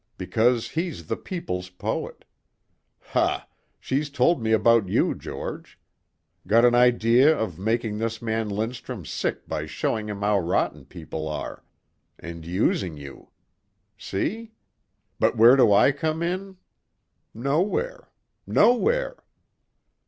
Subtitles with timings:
[0.17, 2.25] Because he's the people's poet.
[3.13, 3.47] Ha,
[3.79, 5.77] she's told me about you, George.
[6.47, 11.27] Got an idea of making this man Lindstrum sick by showing him how rotten people
[11.27, 11.63] are.
[12.17, 13.29] And using you.
[13.95, 14.53] See?
[15.19, 16.57] But where do I come in?
[17.31, 18.09] Nowhere...
[18.47, 19.23] nowhere.